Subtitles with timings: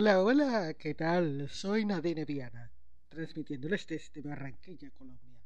[0.00, 1.46] Hola, hola, ¿qué tal?
[1.50, 2.72] Soy Nadine Viana,
[3.10, 5.38] transmitiéndoles desde Barranquilla, Colombia.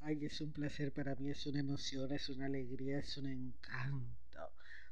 [0.00, 4.40] Ay, es un placer para mí, es una emoción, es una alegría, es un encanto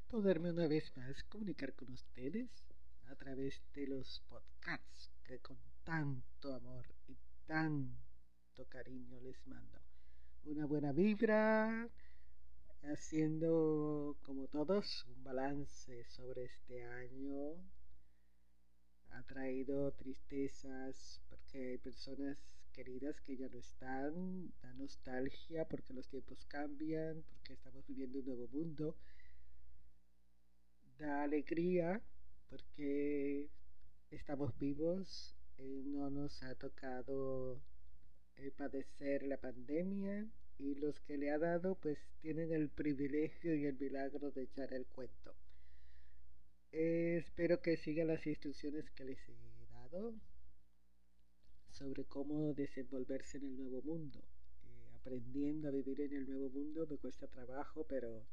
[0.07, 2.51] poderme una vez más comunicar con ustedes
[3.09, 9.81] a través de los podcasts que con tanto amor y tanto cariño les mando.
[10.45, 11.89] Una buena vibra,
[12.83, 17.57] haciendo como todos un balance sobre este año.
[19.21, 22.39] Ha traído tristezas porque hay personas
[22.73, 28.25] queridas que ya no están, da nostalgia porque los tiempos cambian, porque estamos viviendo un
[28.25, 28.97] nuevo mundo,
[30.99, 32.01] da alegría
[32.49, 33.51] porque
[34.11, 37.61] estamos vivos, eh, no nos ha tocado
[38.37, 40.27] eh, padecer la pandemia
[40.57, 44.73] y los que le ha dado pues tienen el privilegio y el milagro de echar
[44.73, 45.35] el cuento.
[46.73, 50.15] Espero que sigan las instrucciones que les he dado
[51.71, 54.21] sobre cómo desenvolverse en el nuevo mundo.
[54.65, 58.25] Eh, aprendiendo a vivir en el nuevo mundo me cuesta trabajo, pero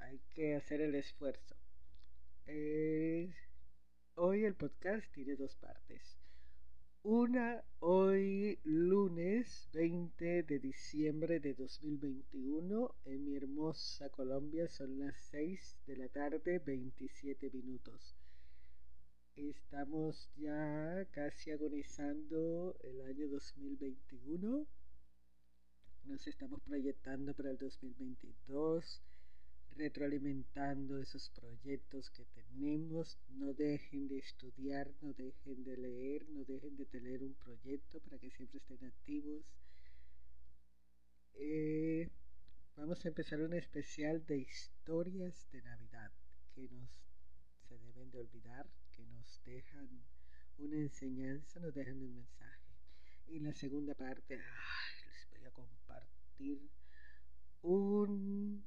[0.00, 1.54] hay que hacer el esfuerzo.
[4.14, 6.17] Hoy el podcast tiene dos partes.
[7.04, 15.78] Una hoy lunes 20 de diciembre de 2021 en mi hermosa Colombia son las 6
[15.86, 18.16] de la tarde 27 minutos.
[19.36, 24.66] Estamos ya casi agonizando el año 2021.
[26.04, 29.02] Nos estamos proyectando para el 2022
[29.78, 33.16] retroalimentando esos proyectos que tenemos.
[33.28, 38.18] No dejen de estudiar, no dejen de leer, no dejen de tener un proyecto para
[38.18, 39.54] que siempre estén activos.
[41.34, 42.10] Eh,
[42.76, 46.12] vamos a empezar un especial de historias de Navidad
[46.52, 46.90] que nos
[47.68, 49.88] se deben de olvidar, que nos dejan
[50.56, 52.72] una enseñanza, nos dejan un mensaje.
[53.26, 56.70] Y la segunda parte, les voy a compartir
[57.60, 58.64] un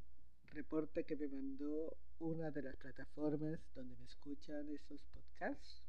[0.51, 5.81] reporte que me mandó una de las plataformas donde me escuchan esos podcasts,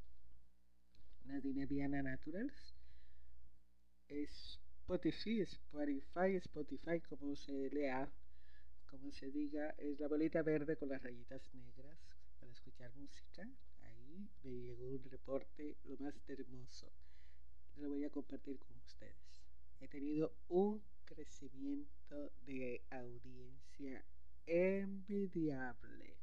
[1.24, 2.74] Nadine Viana Naturals.
[4.08, 8.10] Spotify, Spotify, Spotify, como se lea,
[8.86, 11.98] como se diga, es la bolita verde con las rayitas negras
[12.38, 13.48] para escuchar música.
[13.82, 16.92] Ahí me llegó un reporte lo más hermoso.
[17.76, 19.42] Lo voy a compartir con ustedes.
[19.80, 24.04] He tenido un crecimiento de audiencia
[24.46, 26.16] envidiable.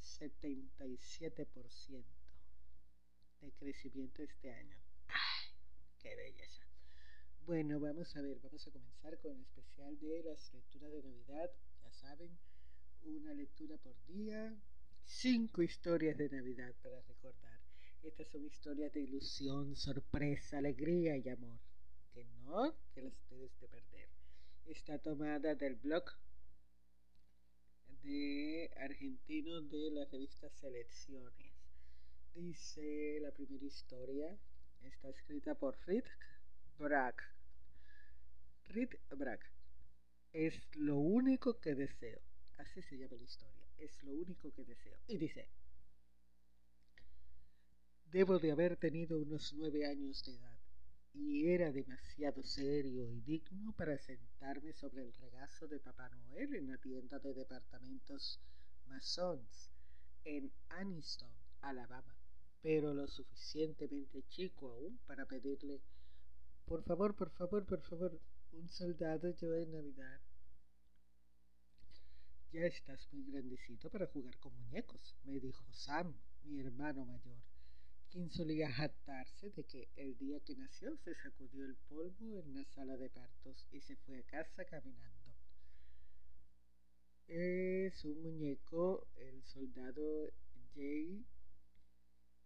[0.00, 2.04] 77%
[3.40, 4.76] de crecimiento este año.
[5.08, 5.48] ¡Ay,
[5.98, 6.66] qué belleza!
[7.46, 11.50] Bueno, vamos a ver, vamos a comenzar con el especial de las lecturas de Navidad.
[11.82, 12.38] Ya saben,
[13.02, 14.54] una lectura por día,
[15.04, 17.60] cinco historias de Navidad para recordar.
[18.02, 21.60] Estas son historias de ilusión, sorpresa, alegría y amor,
[22.12, 24.08] que no que las debes de perder.
[24.66, 26.04] Está tomada del blog
[28.02, 31.52] de argentino de la revista Selecciones.
[32.34, 34.38] Dice la primera historia,
[34.82, 36.06] está escrita por Rit
[36.78, 37.22] Brack.
[38.66, 39.40] Rit Brack.
[40.32, 42.20] Es lo único que deseo.
[42.58, 43.66] Así se llama la historia.
[43.78, 44.98] Es lo único que deseo.
[45.08, 45.48] Y dice,
[48.06, 50.59] debo de haber tenido unos nueve años de edad
[51.12, 56.68] y era demasiado serio y digno para sentarme sobre el regazo de Papá Noel en
[56.68, 58.40] la tienda de departamentos
[58.86, 59.70] Masons
[60.24, 62.16] en Aniston, Alabama,
[62.62, 65.80] pero lo suficientemente chico aún para pedirle
[66.70, 68.20] por favor, por favor, por favor,
[68.52, 70.20] un soldado yo en Navidad.
[72.52, 77.49] Ya estás muy grandecito para jugar con muñecos, me dijo Sam, mi hermano mayor
[78.10, 82.64] quien solía jactarse de que el día que nació se sacudió el polvo en la
[82.64, 85.30] sala de partos y se fue a casa caminando.
[87.28, 90.32] Es un muñeco, el soldado
[90.74, 91.24] J.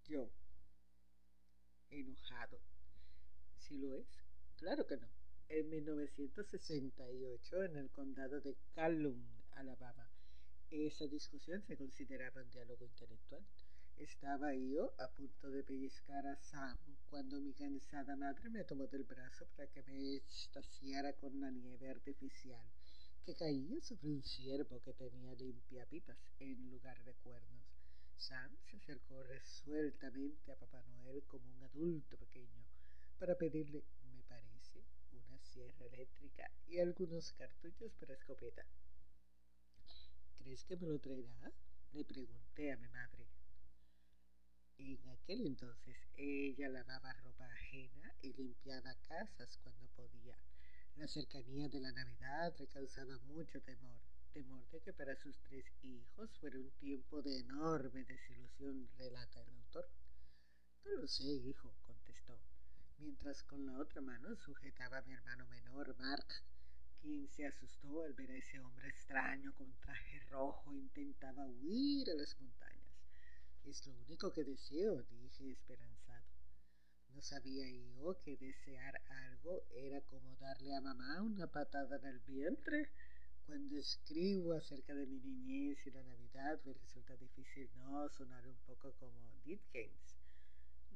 [0.07, 0.31] Joe.
[1.89, 2.61] Enojado.
[3.57, 4.07] ¿Sí lo es?
[4.59, 5.09] Claro que no.
[5.49, 10.11] En 1968, en el condado de Calhoun, Alabama,
[10.71, 13.47] esa discusión se consideraba un diálogo intelectual
[13.99, 16.77] estaba yo a punto de pellizcar a Sam
[17.09, 21.89] cuando mi cansada madre me tomó del brazo para que me extasiara con la nieve
[21.91, 22.65] artificial
[23.25, 27.65] que caía sobre un ciervo que tenía limpiapipas en lugar de cuernos.
[28.17, 32.65] Sam se acercó resueltamente a Papá Noel como un adulto pequeño
[33.19, 33.83] para pedirle,
[34.13, 38.67] me parece, una sierra eléctrica y algunos cartuchos para escopeta.
[40.37, 41.53] ¿Crees que me lo traerá?
[41.93, 43.24] Le pregunté a mi madre.
[44.79, 50.37] En aquel entonces ella lavaba ropa ajena y limpiaba casas cuando podía.
[50.97, 54.01] La cercanía de la Navidad le causaba mucho temor,
[54.33, 59.51] temor de que para sus tres hijos fuera un tiempo de enorme desilusión, relata el
[59.51, 59.89] autor.
[60.85, 62.39] No lo sé, hijo, contestó,
[62.99, 66.27] mientras con la otra mano sujetaba a mi hermano menor, Mark,
[67.01, 72.15] quien se asustó al ver a ese hombre extraño con traje rojo intentaba huir a
[72.15, 72.74] las montañas.
[73.65, 76.27] Es lo único que deseo, dije esperanzado.
[77.09, 77.67] No sabía
[77.97, 82.91] yo que desear algo era como darle a mamá una patada en el vientre.
[83.47, 88.59] Cuando escribo acerca de mi niñez y la Navidad me resulta difícil no sonar un
[88.67, 90.19] poco como Dickens.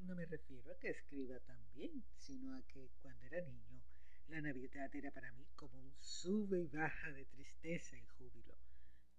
[0.01, 3.81] No me refiero a que escriba tan bien, sino a que cuando era niño
[4.29, 8.55] la Navidad era para mí como un sube y baja de tristeza y júbilo,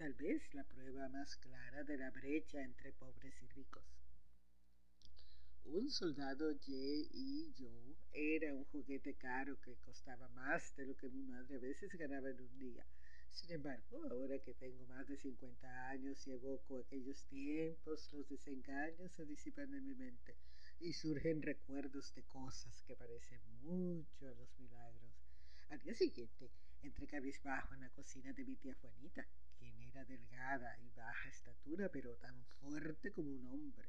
[0.01, 3.85] tal vez la prueba más clara de la brecha entre pobres y ricos.
[5.65, 6.73] Un soldado J.
[6.73, 7.53] E.
[7.59, 11.93] Joe era un juguete caro que costaba más de lo que mi madre a veces
[11.93, 12.87] ganaba en un día.
[13.29, 19.13] Sin embargo, ahora que tengo más de 50 años y evoco aquellos tiempos, los desengaños
[19.13, 20.35] se disipan en mi mente
[20.81, 25.13] y surgen recuerdos de cosas que parecen mucho a los milagros.
[25.69, 26.51] Al día siguiente,
[26.81, 29.27] entré cabizbajo en la cocina de mi tía Juanita,
[29.91, 33.89] era delgada y baja estatura, pero tan fuerte como un hombre.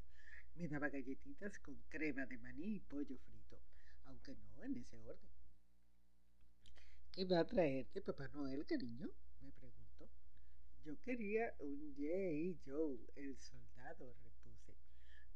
[0.54, 3.60] Me daba galletitas con crema de maní y pollo frito,
[4.04, 5.30] aunque no en ese orden.
[7.12, 9.08] ¿Qué va a traerte Papá Noel, cariño?
[9.40, 10.08] me preguntó.
[10.84, 12.60] Yo quería un J.
[12.64, 14.16] Joe, el soldado,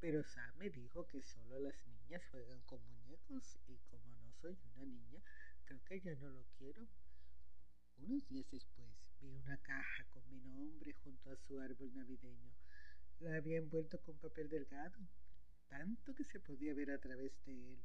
[0.01, 4.57] pero Sam me dijo que solo las niñas juegan con muñecos y como no soy
[4.75, 5.21] una niña,
[5.65, 6.87] creo que ya no lo quiero.
[7.99, 8.89] Unos días después
[9.21, 12.53] vi una caja con mi nombre junto a su árbol navideño.
[13.21, 14.99] La había envuelto con papel delgado,
[15.69, 17.79] tanto que se podía ver a través de él.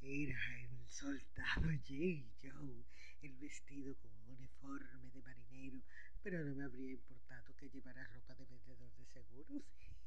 [0.00, 2.24] Era el soldado J.
[2.42, 2.84] Joe,
[3.22, 5.82] el vestido con un uniforme de marinero,
[6.22, 9.64] pero no me habría importado que llevara ropa de vendedor de seguros.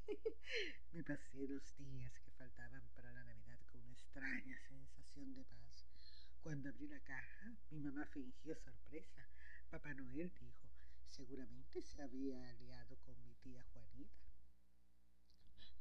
[0.93, 5.56] Me pasé los días que faltaban para la Navidad con una extraña sensación de paz.
[6.47, 9.27] Cuando abrí la caja, mi mamá fingió sorpresa.
[9.69, 10.69] Papá Noel dijo,
[11.05, 14.23] seguramente se había aliado con mi tía Juanita.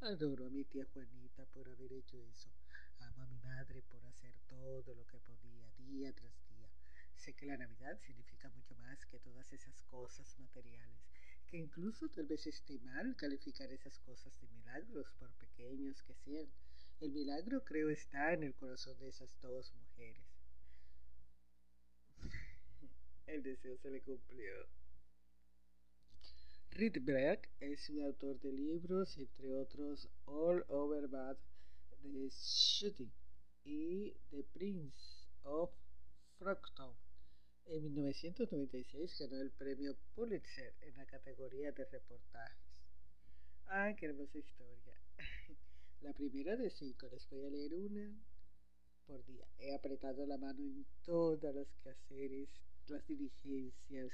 [0.01, 2.51] Adoro a mi tía Juanita por haber hecho eso.
[2.99, 6.69] Amo a mi madre por hacer todo lo que podía día tras día.
[7.15, 11.07] Sé que la Navidad significa mucho más que todas esas cosas materiales
[11.47, 16.49] que incluso tal vez esté mal calificar esas cosas de milagros, por pequeños que sean.
[16.99, 20.36] El milagro creo está en el corazón de esas dos mujeres.
[23.27, 24.53] El deseo se le cumplió.
[26.71, 31.39] Rydberg es un autor de libros, entre otros All Over Bad,
[32.03, 33.13] The Shooting
[33.65, 35.71] y The Prince of
[36.39, 36.95] Frogtown.
[37.65, 42.85] En 1996 ganó el premio Pulitzer en la categoría de reportajes.
[43.67, 45.01] ¡Ah, qué hermosa historia!
[46.03, 48.15] la primera de cinco, les voy a leer una
[49.07, 49.47] por día.
[49.59, 52.49] He apretado la mano en todas las quehaceres,
[52.91, 54.13] las diligencias,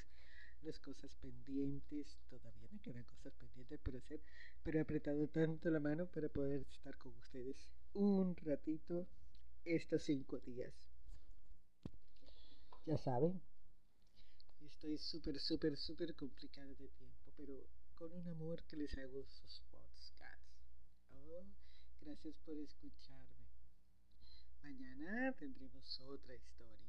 [0.63, 2.19] las cosas pendientes.
[2.29, 4.21] Todavía me quedan cosas pendientes por hacer,
[4.63, 7.57] pero he apretado tanto la mano para poder estar con ustedes
[7.95, 9.07] un ratito
[9.65, 10.73] estos cinco días.
[12.85, 13.41] Ya saben,
[14.61, 17.55] estoy súper, súper, súper complicada de tiempo, pero
[17.95, 20.53] con un amor que les hago sus podcasts.
[21.15, 21.45] Oh,
[22.01, 23.47] gracias por escucharme.
[24.63, 26.82] Mañana tendremos otra historia.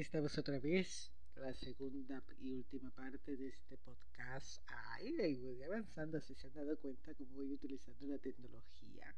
[0.00, 4.60] Estamos otra vez, la segunda y última parte de este podcast.
[4.66, 9.14] Ay, voy avanzando, si se han dado cuenta cómo voy utilizando la tecnología,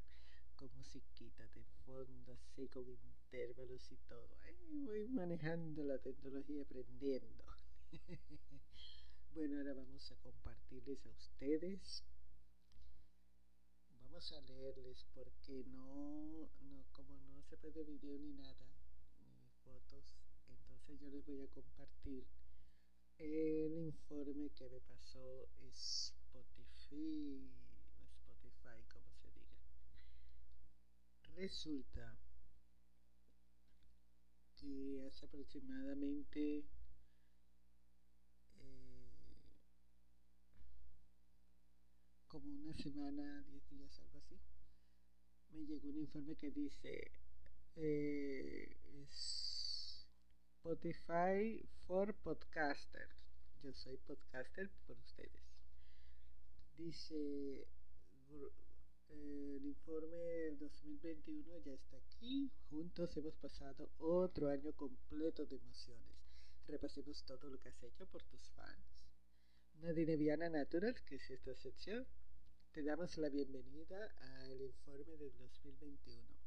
[0.54, 4.28] con musiquita de fondo, así con intervalos y todo.
[4.42, 7.44] Ay, voy manejando la tecnología, aprendiendo.
[9.34, 12.04] bueno, ahora vamos a compartirles a ustedes.
[14.02, 18.69] Vamos a leerles porque no, no como no se puede video ni nada,
[21.22, 22.24] voy a compartir
[23.18, 27.50] el informe que me pasó Spotify,
[28.18, 29.58] Spotify, como se diga.
[31.36, 32.18] Resulta
[34.56, 36.64] que hace aproximadamente
[38.60, 39.10] eh,
[42.28, 44.38] como una semana, diez días, algo así,
[45.50, 47.10] me llegó un informe que dice
[47.76, 48.76] eh,
[50.62, 53.24] Spotify for Podcasters.
[53.62, 55.42] Yo soy podcaster por ustedes.
[56.76, 57.66] Dice
[59.08, 62.50] el informe del 2021 ya está aquí.
[62.68, 66.18] Juntos hemos pasado otro año completo de emociones.
[66.66, 69.08] Repasemos todo lo que has hecho por tus fans.
[69.80, 72.06] Nadine Viana Natural, que es esta sección,
[72.72, 74.14] te damos la bienvenida
[74.44, 76.39] al informe del 2021.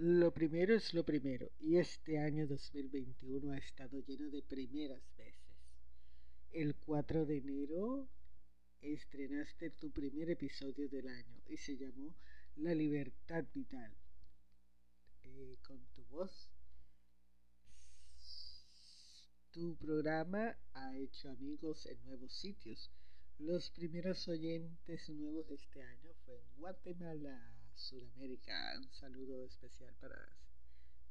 [0.00, 5.42] Lo primero es lo primero, y este año 2021 ha estado lleno de primeras veces.
[6.52, 8.08] El 4 de enero
[8.80, 12.14] estrenaste tu primer episodio del año y se llamó
[12.54, 13.92] La Libertad Vital.
[15.24, 16.48] Eh, con tu voz.
[19.50, 22.92] Tu programa ha hecho amigos en nuevos sitios.
[23.40, 28.74] Los primeros oyentes nuevos de este año fue en Guatemala, Sudamérica.
[28.76, 30.28] Un saludo especial para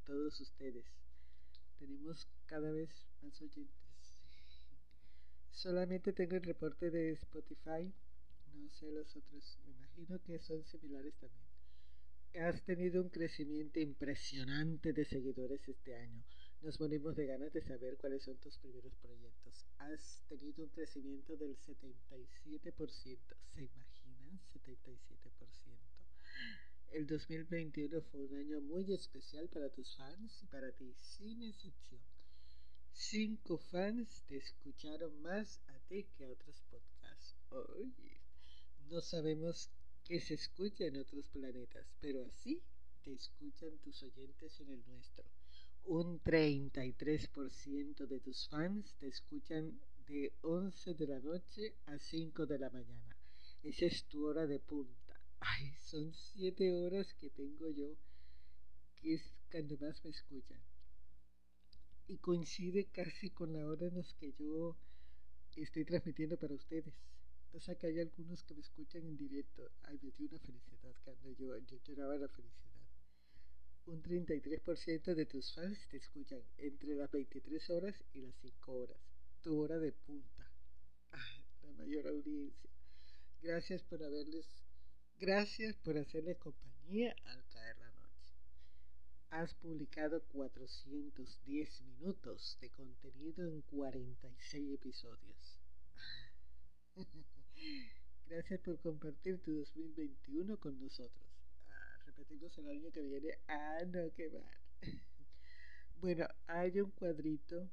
[0.06, 0.86] todos ustedes.
[1.80, 2.90] Tenemos cada vez
[3.22, 3.72] más oyentes.
[5.52, 7.92] Solamente tengo el reporte de Spotify.
[8.54, 9.58] No sé los otros.
[9.66, 11.48] Me imagino que son similares también.
[12.46, 16.22] Has tenido un crecimiento impresionante de seguidores este año.
[16.62, 19.66] Nos morimos de ganas de saber cuáles son tus primeros proyectos.
[19.78, 23.20] Has tenido un crecimiento del 77%.
[23.56, 24.40] ¿Se imaginan?
[24.54, 25.87] 77%.
[26.92, 32.02] El 2021 fue un año muy especial para tus fans y para ti, sin excepción.
[32.94, 37.36] Cinco fans te escucharon más a ti que a otros podcasts.
[37.50, 38.22] Oye,
[38.90, 39.70] no sabemos
[40.04, 42.62] qué se escucha en otros planetas, pero así
[43.04, 45.26] te escuchan tus oyentes en el nuestro.
[45.84, 52.60] Un 33% de tus fans te escuchan de 11 de la noche a 5 de
[52.60, 53.16] la mañana.
[53.62, 55.07] Esa es tu hora de punta.
[55.40, 57.96] Ay, son 7 horas que tengo yo,
[58.96, 60.62] que es cuando más me escuchan
[62.08, 64.78] y coincide casi con la hora en la que yo
[65.56, 66.94] estoy transmitiendo para ustedes.
[67.54, 69.70] O sea que hay algunos que me escuchan en directo.
[69.84, 72.68] Ay, me dio una felicidad cuando yo, yo lloraba la felicidad.
[73.88, 78.98] Un 33% de tus fans te escuchan entre las 23 horas y las 5 horas.
[79.42, 80.52] Tu hora de punta.
[81.12, 82.70] Ay, la mayor audiencia.
[83.42, 84.46] Gracias por haberles,
[85.20, 87.88] gracias por hacerles compañía al caer la
[89.30, 95.60] Has publicado 410 minutos de contenido en 46 episodios.
[98.30, 101.28] Gracias por compartir tu 2021 con nosotros.
[101.70, 103.38] Ah, repetimos el año que viene.
[103.48, 104.58] Ah, no, qué mal.
[106.02, 107.70] bueno, hay un cuadrito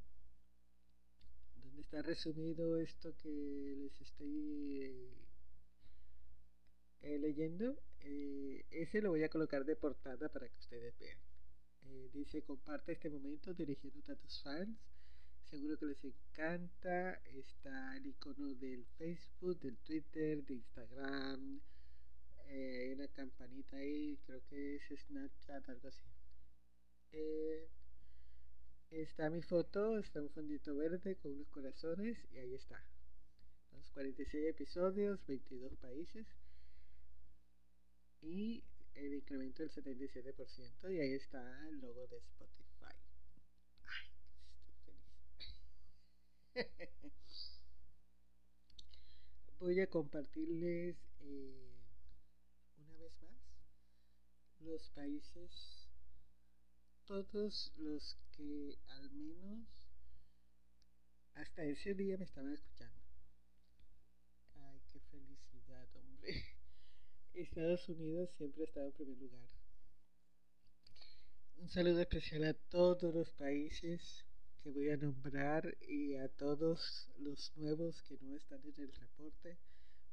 [1.57, 5.24] donde está resumido esto que les estoy
[7.05, 7.79] eh, leyendo.
[8.01, 11.19] Eh, ese lo voy a colocar de portada para que ustedes vean.
[11.83, 14.79] Eh, dice, comparte este momento dirigiendo a tus fans.
[15.45, 17.21] Seguro que les encanta.
[17.27, 21.61] Está el icono del Facebook, del Twitter, de Instagram.
[22.47, 26.09] Hay una campanita ahí, creo que es Snapchat, algo así.
[28.91, 32.83] Está mi foto, está un fondito verde con unos corazones y ahí está.
[33.73, 36.27] Los 46 episodios, 22 países.
[38.25, 38.65] Y
[38.95, 42.97] el incremento del 77% y ahí está el logo de Spotify.
[43.83, 44.09] Ay,
[44.71, 44.97] estoy
[46.55, 47.61] feliz.
[49.59, 51.77] Voy a compartirles eh,
[52.79, 53.43] una vez más
[54.61, 55.91] los países,
[57.05, 59.69] todos los que al menos
[61.35, 63.03] hasta ese día me estaban escuchando.
[64.57, 66.54] Ay, qué felicidad, hombre.
[67.35, 69.49] Estados Unidos siempre ha estado en primer lugar.
[71.57, 74.25] Un saludo especial a todos los países
[74.63, 79.59] que voy a nombrar y a todos los nuevos que no están en el reporte.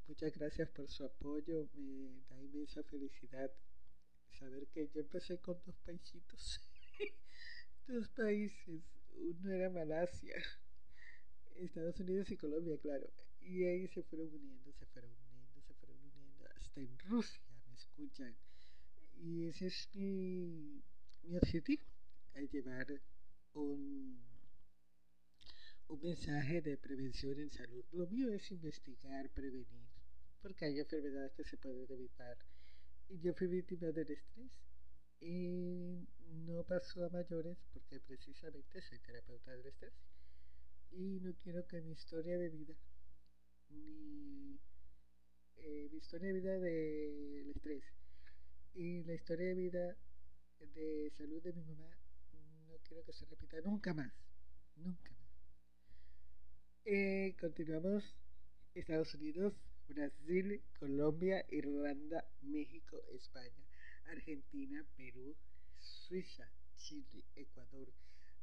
[0.08, 3.50] Muchas gracias por su apoyo, me da inmensa felicidad
[4.38, 6.60] saber que yo empecé con dos paisitos,
[7.86, 8.82] dos países,
[9.14, 10.42] uno era Malasia,
[11.56, 13.08] Estados Unidos y Colombia, claro,
[13.40, 15.21] y ahí se fueron uniendo, se fueron
[16.76, 18.36] en Rusia me escuchan.
[19.16, 20.82] Y ese es mi,
[21.22, 21.84] mi objetivo,
[22.34, 22.86] es llevar
[23.54, 24.20] un,
[25.88, 27.84] un mensaje de prevención en salud.
[27.92, 29.88] Lo mío es investigar, prevenir,
[30.40, 32.36] porque hay enfermedades que se pueden evitar.
[33.08, 34.52] Y yo fui víctima del estrés
[35.20, 36.08] y
[36.46, 39.92] no pasó a mayores porque precisamente soy terapeuta del estrés
[40.90, 42.74] y no quiero que mi historia de vida
[43.70, 44.58] ni
[45.62, 47.84] eh, historia de vida del estrés.
[48.74, 49.96] Y la historia de vida
[50.74, 51.90] de salud de mi mamá
[52.66, 54.12] no quiero que se repita nunca más
[54.76, 55.30] nunca más.
[56.84, 58.14] Eh, continuamos
[58.74, 59.54] Estados Unidos
[59.88, 63.64] Brasil Colombia Irlanda México España
[64.06, 65.36] Argentina Perú
[65.78, 67.92] Suiza Chile Ecuador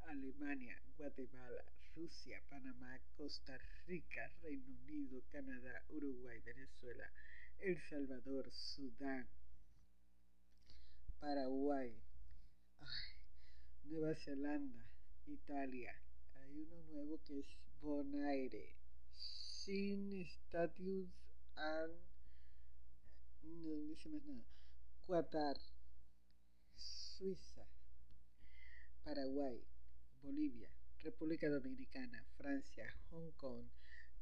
[0.07, 1.63] Alemania Guatemala
[1.99, 7.03] Rusia, Panamá, Costa Rica, Reino Unido, Canadá, Uruguay, Venezuela,
[7.57, 9.27] El Salvador, Sudán,
[11.19, 11.93] Paraguay,
[13.83, 14.85] Nueva Zelanda,
[15.27, 15.93] Italia.
[16.35, 17.47] Hay uno nuevo que es
[17.81, 18.77] Bonaire,
[19.11, 21.09] sin status
[21.55, 21.99] and
[23.43, 24.45] no dice más nada.
[25.05, 25.57] Qatar,
[26.77, 27.67] Suiza,
[29.03, 29.61] Paraguay,
[30.21, 30.69] Bolivia,
[31.01, 33.65] República Dominicana, Francia, Hong Kong,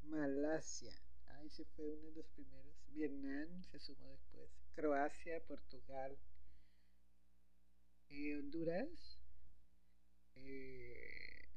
[0.04, 0.94] Malasia,
[1.28, 6.18] ah, ese fue uno de los primeros, Vietnam se sumó después, Croacia, Portugal,
[8.10, 9.20] eh, Honduras,
[10.36, 11.50] eh,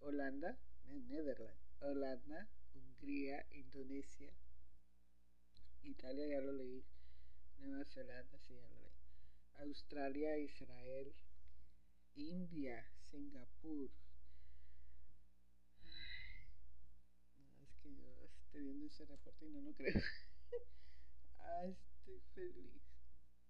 [0.00, 0.58] Holanda,
[1.08, 4.32] Netherlands, Holanda, Hungría, Indonesia,
[5.82, 6.84] Italia ya lo leí,
[7.60, 8.90] Nueva Zelanda, sí ya lo leí,
[9.68, 11.14] Australia, Israel,
[12.16, 13.90] India, Singapur,
[18.50, 19.94] estoy viendo ese reporte y no lo creo.
[21.38, 22.82] ah, estoy feliz,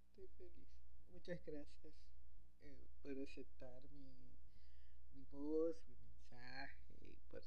[0.09, 0.67] estoy feliz.
[1.11, 1.93] Muchas gracias
[2.61, 4.13] eh, por aceptar mi,
[5.15, 7.41] mi voz, mi mensaje y por,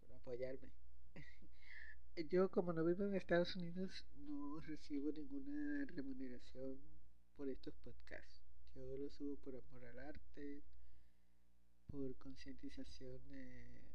[0.00, 0.72] por apoyarme.
[2.28, 6.80] Yo como no vivo en Estados Unidos no recibo ninguna remuneración
[7.36, 8.42] por estos podcasts.
[8.74, 10.64] Yo lo subo por amor al arte,
[11.86, 13.89] por concientización eh,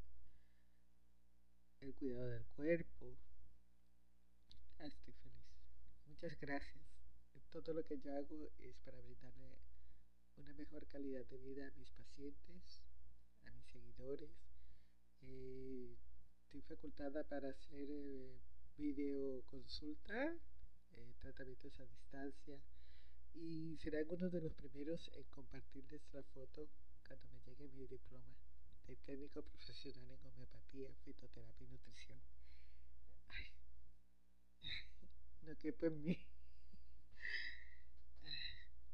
[1.82, 3.18] el cuidado del cuerpo.
[4.80, 5.46] Ah, estoy feliz.
[6.08, 6.84] Muchas gracias.
[7.52, 9.58] Todo lo que yo hago es para brindarle
[10.36, 12.84] una mejor calidad de vida a mis pacientes,
[13.46, 14.32] a mis seguidores.
[15.22, 15.98] Eh,
[16.44, 18.40] estoy facultada para hacer eh,
[18.78, 20.34] videoconsulta,
[20.92, 22.60] eh, tratamientos a distancia
[23.34, 26.70] y será uno de los primeros en compartirles la foto
[27.08, 28.36] cuando me llegue mi diploma
[28.88, 32.20] de técnico profesional en homeopatía, fitoterapia y nutrición.
[35.44, 36.18] No quepo en mí.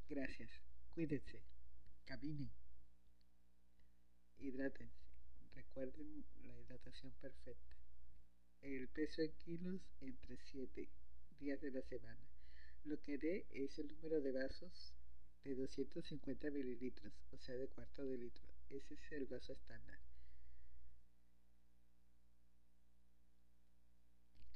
[0.10, 0.50] Gracias.
[0.94, 1.42] Cuídense.
[2.04, 2.52] Caminen.
[4.38, 5.06] Hidrátense.
[5.56, 7.78] Recuerden la hidratación perfecta.
[8.62, 10.90] El peso en kilos entre 7
[11.40, 12.28] días de la semana.
[12.84, 14.94] Lo que dé es el número de vasos
[15.44, 18.51] de 250 mililitros, o sea, de cuarto de litro.
[18.72, 20.00] Ese es el vaso estándar.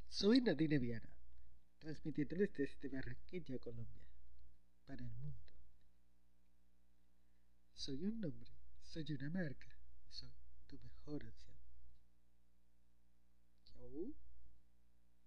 [0.08, 1.10] Soy Nadine Viana,
[1.80, 4.08] transmitiéndoles desde Barranquilla, Colombia,
[4.86, 5.44] para el mundo.
[7.74, 10.32] Soy un nombre, soy una marca, soy
[10.66, 11.58] tu mejor opción.
[13.66, 14.16] Chau.